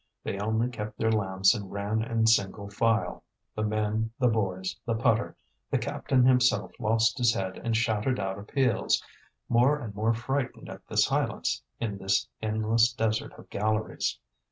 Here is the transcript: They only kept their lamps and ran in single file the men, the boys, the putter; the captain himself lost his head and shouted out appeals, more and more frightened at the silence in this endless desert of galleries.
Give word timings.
They 0.23 0.39
only 0.39 0.67
kept 0.67 0.97
their 0.97 1.11
lamps 1.11 1.53
and 1.53 1.71
ran 1.71 2.01
in 2.01 2.25
single 2.25 2.71
file 2.71 3.23
the 3.55 3.61
men, 3.61 4.09
the 4.17 4.29
boys, 4.29 4.75
the 4.83 4.95
putter; 4.95 5.35
the 5.69 5.77
captain 5.77 6.25
himself 6.25 6.71
lost 6.79 7.19
his 7.19 7.35
head 7.35 7.59
and 7.63 7.77
shouted 7.77 8.19
out 8.19 8.39
appeals, 8.39 9.03
more 9.47 9.79
and 9.79 9.93
more 9.93 10.15
frightened 10.15 10.69
at 10.69 10.87
the 10.87 10.97
silence 10.97 11.61
in 11.79 11.99
this 11.99 12.27
endless 12.41 12.91
desert 12.91 13.33
of 13.37 13.51
galleries. 13.51 14.17